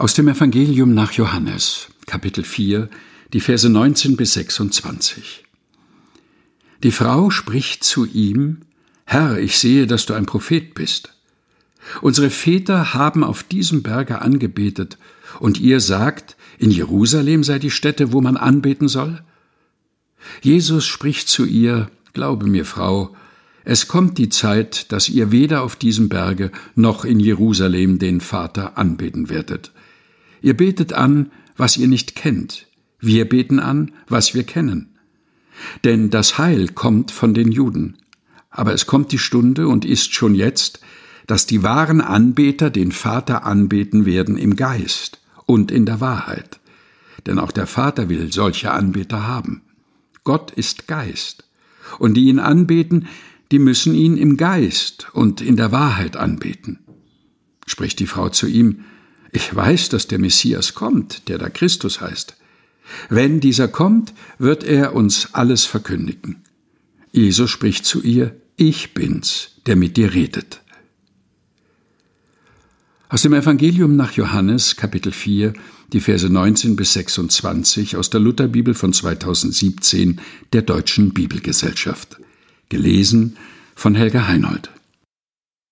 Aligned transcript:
Aus 0.00 0.14
dem 0.14 0.28
Evangelium 0.28 0.94
nach 0.94 1.12
Johannes, 1.12 1.88
Kapitel 2.06 2.42
4, 2.42 2.88
die 3.34 3.40
Verse 3.40 3.68
19 3.68 4.16
bis 4.16 4.32
26. 4.32 5.44
Die 6.82 6.90
Frau 6.90 7.28
spricht 7.28 7.84
zu 7.84 8.06
ihm, 8.06 8.62
Herr, 9.04 9.36
ich 9.38 9.58
sehe, 9.58 9.86
dass 9.86 10.06
du 10.06 10.14
ein 10.14 10.24
Prophet 10.24 10.72
bist. 10.72 11.12
Unsere 12.00 12.30
Väter 12.30 12.94
haben 12.94 13.22
auf 13.22 13.42
diesem 13.42 13.82
Berge 13.82 14.22
angebetet, 14.22 14.96
und 15.38 15.60
ihr 15.60 15.80
sagt, 15.80 16.34
in 16.58 16.70
Jerusalem 16.70 17.44
sei 17.44 17.58
die 17.58 17.70
Stätte, 17.70 18.10
wo 18.10 18.22
man 18.22 18.38
anbeten 18.38 18.88
soll? 18.88 19.22
Jesus 20.40 20.86
spricht 20.86 21.28
zu 21.28 21.44
ihr, 21.44 21.90
Glaube 22.14 22.46
mir, 22.46 22.64
Frau, 22.64 23.14
es 23.64 23.86
kommt 23.86 24.16
die 24.16 24.30
Zeit, 24.30 24.92
dass 24.92 25.10
ihr 25.10 25.30
weder 25.30 25.62
auf 25.62 25.76
diesem 25.76 26.08
Berge 26.08 26.52
noch 26.74 27.04
in 27.04 27.20
Jerusalem 27.20 27.98
den 27.98 28.22
Vater 28.22 28.78
anbeten 28.78 29.28
werdet. 29.28 29.72
Ihr 30.42 30.56
betet 30.56 30.92
an, 30.92 31.30
was 31.56 31.76
ihr 31.76 31.88
nicht 31.88 32.14
kennt. 32.14 32.66
Wir 32.98 33.28
beten 33.28 33.58
an, 33.58 33.92
was 34.08 34.34
wir 34.34 34.44
kennen. 34.44 34.98
Denn 35.84 36.10
das 36.10 36.38
Heil 36.38 36.68
kommt 36.68 37.10
von 37.10 37.34
den 37.34 37.52
Juden. 37.52 37.98
Aber 38.50 38.72
es 38.72 38.86
kommt 38.86 39.12
die 39.12 39.18
Stunde 39.18 39.68
und 39.68 39.84
ist 39.84 40.14
schon 40.14 40.34
jetzt, 40.34 40.80
dass 41.26 41.46
die 41.46 41.62
wahren 41.62 42.00
Anbeter 42.00 42.70
den 42.70 42.92
Vater 42.92 43.44
anbeten 43.44 44.04
werden 44.04 44.36
im 44.36 44.56
Geist 44.56 45.20
und 45.46 45.70
in 45.70 45.86
der 45.86 46.00
Wahrheit. 46.00 46.60
Denn 47.26 47.38
auch 47.38 47.52
der 47.52 47.66
Vater 47.66 48.08
will 48.08 48.32
solche 48.32 48.72
Anbeter 48.72 49.26
haben. 49.26 49.62
Gott 50.24 50.50
ist 50.50 50.88
Geist. 50.88 51.44
Und 51.98 52.14
die 52.14 52.24
ihn 52.24 52.38
anbeten, 52.38 53.08
die 53.52 53.58
müssen 53.58 53.94
ihn 53.94 54.16
im 54.16 54.36
Geist 54.36 55.08
und 55.12 55.40
in 55.40 55.56
der 55.56 55.72
Wahrheit 55.72 56.16
anbeten. 56.16 56.80
Spricht 57.66 57.98
die 58.00 58.06
Frau 58.06 58.28
zu 58.28 58.46
ihm, 58.46 58.84
ich 59.32 59.54
weiß, 59.54 59.88
dass 59.90 60.06
der 60.06 60.18
Messias 60.18 60.74
kommt, 60.74 61.28
der 61.28 61.38
da 61.38 61.48
Christus 61.48 62.00
heißt. 62.00 62.36
Wenn 63.08 63.40
dieser 63.40 63.68
kommt, 63.68 64.12
wird 64.38 64.64
er 64.64 64.94
uns 64.94 65.28
alles 65.32 65.64
verkündigen. 65.64 66.42
Jesus 67.12 67.50
spricht 67.50 67.84
zu 67.84 68.02
ihr, 68.02 68.34
ich 68.56 68.94
bin's, 68.94 69.52
der 69.66 69.76
mit 69.76 69.96
dir 69.96 70.12
redet. 70.12 70.60
Aus 73.08 73.22
dem 73.22 73.32
Evangelium 73.32 73.96
nach 73.96 74.12
Johannes, 74.12 74.76
Kapitel 74.76 75.12
4, 75.12 75.52
die 75.92 76.00
Verse 76.00 76.28
19 76.28 76.76
bis 76.76 76.92
26 76.92 77.96
aus 77.96 78.10
der 78.10 78.20
Lutherbibel 78.20 78.74
von 78.74 78.92
2017 78.92 80.20
der 80.52 80.62
Deutschen 80.62 81.12
Bibelgesellschaft. 81.12 82.20
Gelesen 82.68 83.36
von 83.74 83.96
Helga 83.96 84.28
Heinold. 84.28 84.70